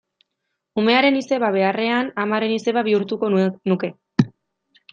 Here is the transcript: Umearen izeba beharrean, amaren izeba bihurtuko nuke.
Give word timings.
Umearen 0.83 1.19
izeba 1.19 1.49
beharrean, 1.57 2.09
amaren 2.25 2.55
izeba 2.57 2.85
bihurtuko 2.89 3.33
nuke. 3.37 3.95